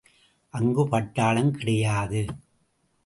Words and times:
அங்கு 0.53 0.87
பட்டாளம் 0.87 1.51
கிடையாது. 1.51 2.25